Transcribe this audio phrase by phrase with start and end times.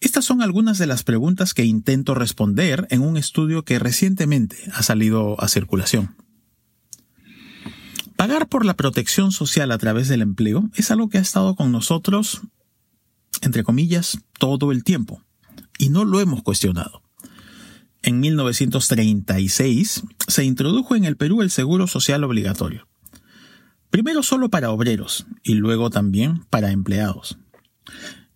[0.00, 4.82] Estas son algunas de las preguntas que intento responder en un estudio que recientemente ha
[4.82, 6.21] salido a circulación.
[8.22, 11.72] Pagar por la protección social a través del empleo es algo que ha estado con
[11.72, 12.42] nosotros,
[13.40, 15.24] entre comillas, todo el tiempo,
[15.76, 17.02] y no lo hemos cuestionado.
[18.00, 22.86] En 1936 se introdujo en el Perú el seguro social obligatorio.
[23.90, 27.38] Primero solo para obreros y luego también para empleados.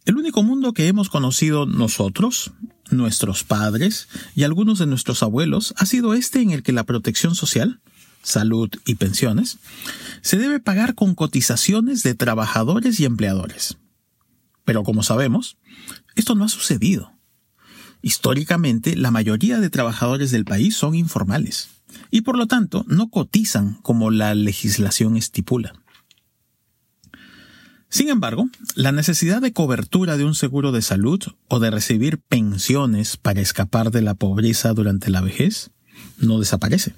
[0.04, 2.50] El único mundo que hemos conocido nosotros,
[2.90, 7.36] nuestros padres y algunos de nuestros abuelos ha sido este en el que la protección
[7.36, 7.80] social
[8.26, 9.58] salud y pensiones,
[10.20, 13.78] se debe pagar con cotizaciones de trabajadores y empleadores.
[14.64, 15.56] Pero como sabemos,
[16.16, 17.12] esto no ha sucedido.
[18.02, 21.68] Históricamente, la mayoría de trabajadores del país son informales
[22.10, 25.72] y por lo tanto no cotizan como la legislación estipula.
[27.88, 33.16] Sin embargo, la necesidad de cobertura de un seguro de salud o de recibir pensiones
[33.16, 35.70] para escapar de la pobreza durante la vejez
[36.18, 36.94] no desaparece.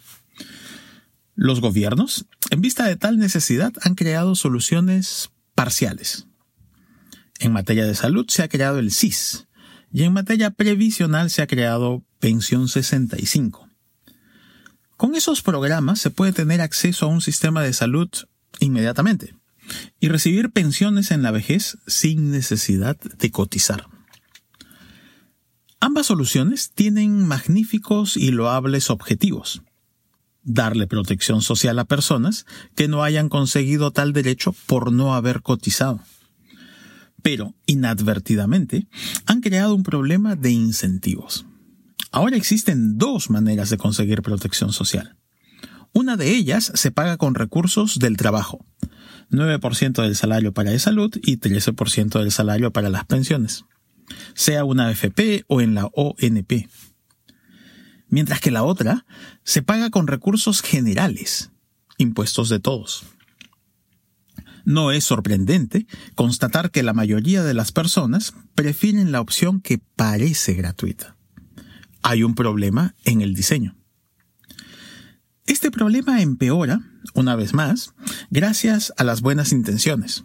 [1.40, 6.26] Los gobiernos, en vista de tal necesidad, han creado soluciones parciales.
[7.38, 9.46] En materia de salud se ha creado el CIS
[9.92, 13.68] y en materia previsional se ha creado Pensión 65.
[14.96, 18.10] Con esos programas se puede tener acceso a un sistema de salud
[18.58, 19.36] inmediatamente
[20.00, 23.86] y recibir pensiones en la vejez sin necesidad de cotizar.
[25.78, 29.62] Ambas soluciones tienen magníficos y loables objetivos
[30.48, 36.00] darle protección social a personas que no hayan conseguido tal derecho por no haber cotizado.
[37.22, 38.88] Pero, inadvertidamente,
[39.26, 41.46] han creado un problema de incentivos.
[42.10, 45.16] Ahora existen dos maneras de conseguir protección social.
[45.92, 48.64] Una de ellas se paga con recursos del trabajo,
[49.30, 53.64] 9% del salario para la salud y 13% del salario para las pensiones,
[54.34, 56.68] sea una AFP o en la ONP
[58.08, 59.04] mientras que la otra
[59.44, 61.50] se paga con recursos generales,
[61.96, 63.04] impuestos de todos.
[64.64, 70.54] No es sorprendente constatar que la mayoría de las personas prefieren la opción que parece
[70.54, 71.16] gratuita.
[72.02, 73.76] Hay un problema en el diseño.
[75.46, 76.80] Este problema empeora,
[77.14, 77.94] una vez más,
[78.28, 80.24] gracias a las buenas intenciones.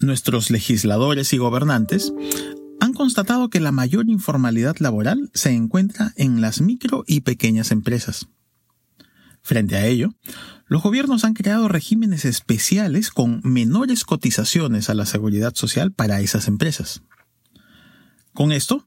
[0.00, 2.12] Nuestros legisladores y gobernantes
[2.98, 8.28] constatado que la mayor informalidad laboral se encuentra en las micro y pequeñas empresas.
[9.40, 10.14] Frente a ello,
[10.66, 16.48] los gobiernos han creado regímenes especiales con menores cotizaciones a la seguridad social para esas
[16.48, 17.02] empresas.
[18.34, 18.86] Con esto,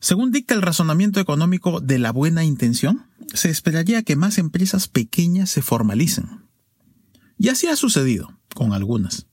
[0.00, 5.50] según dicta el razonamiento económico de la buena intención, se esperaría que más empresas pequeñas
[5.50, 6.44] se formalicen.
[7.36, 9.27] Y así ha sucedido con algunas.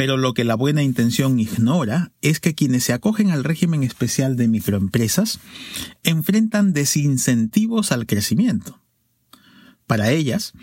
[0.00, 4.34] Pero lo que la buena intención ignora es que quienes se acogen al régimen especial
[4.34, 5.40] de microempresas
[6.04, 8.80] enfrentan desincentivos al crecimiento.
[9.86, 10.54] Para ellas,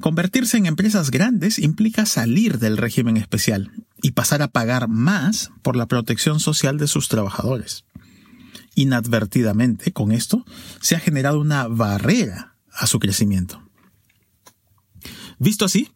[0.00, 5.74] convertirse en empresas grandes implica salir del régimen especial y pasar a pagar más por
[5.74, 7.86] la protección social de sus trabajadores.
[8.76, 10.44] Inadvertidamente, con esto,
[10.80, 13.60] se ha generado una barrera a su crecimiento.
[15.40, 15.90] Visto así,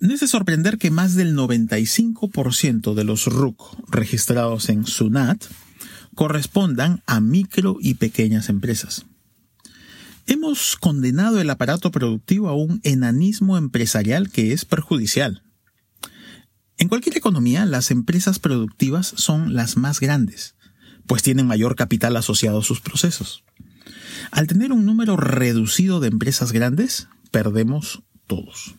[0.00, 5.44] no es de sorprender que más del 95% de los RUC registrados en SUNAT
[6.14, 9.04] correspondan a micro y pequeñas empresas.
[10.26, 15.42] Hemos condenado el aparato productivo a un enanismo empresarial que es perjudicial.
[16.78, 20.54] En cualquier economía, las empresas productivas son las más grandes,
[21.06, 23.44] pues tienen mayor capital asociado a sus procesos.
[24.30, 28.76] Al tener un número reducido de empresas grandes, perdemos todos.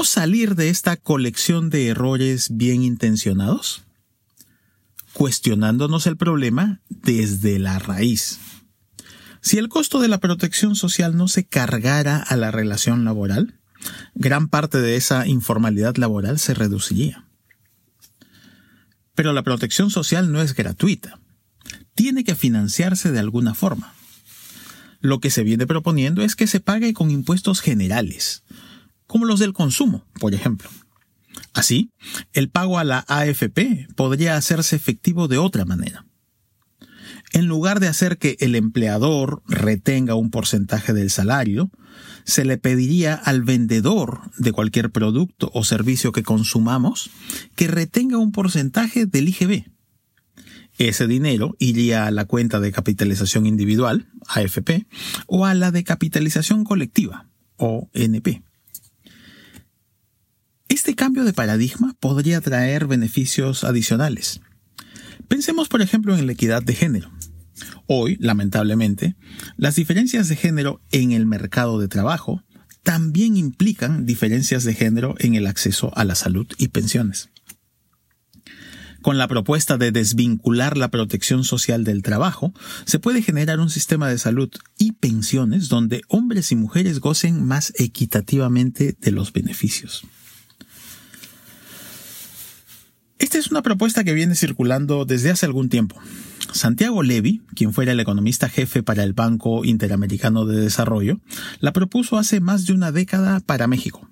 [0.00, 3.82] ¿Cómo salir de esta colección de errores bien intencionados?
[5.12, 8.38] Cuestionándonos el problema desde la raíz.
[9.42, 13.60] Si el costo de la protección social no se cargara a la relación laboral,
[14.14, 17.26] gran parte de esa informalidad laboral se reduciría.
[19.14, 21.20] Pero la protección social no es gratuita.
[21.94, 23.92] Tiene que financiarse de alguna forma.
[25.00, 28.44] Lo que se viene proponiendo es que se pague con impuestos generales,
[29.10, 30.70] como los del consumo, por ejemplo.
[31.52, 31.90] Así,
[32.32, 36.06] el pago a la AFP podría hacerse efectivo de otra manera.
[37.32, 41.72] En lugar de hacer que el empleador retenga un porcentaje del salario,
[42.22, 47.10] se le pediría al vendedor de cualquier producto o servicio que consumamos
[47.56, 49.64] que retenga un porcentaje del IGB.
[50.78, 54.86] Ese dinero iría a la cuenta de capitalización individual, AFP,
[55.26, 58.44] o a la de capitalización colectiva, ONP.
[60.70, 64.40] Este cambio de paradigma podría traer beneficios adicionales.
[65.26, 67.10] Pensemos, por ejemplo, en la equidad de género.
[67.88, 69.16] Hoy, lamentablemente,
[69.56, 72.44] las diferencias de género en el mercado de trabajo
[72.84, 77.30] también implican diferencias de género en el acceso a la salud y pensiones.
[79.02, 84.08] Con la propuesta de desvincular la protección social del trabajo, se puede generar un sistema
[84.08, 90.06] de salud y pensiones donde hombres y mujeres gocen más equitativamente de los beneficios.
[93.30, 95.94] Esta es una propuesta que viene circulando desde hace algún tiempo.
[96.52, 101.20] Santiago Levy, quien fuera el economista jefe para el Banco Interamericano de Desarrollo,
[101.60, 104.10] la propuso hace más de una década para México.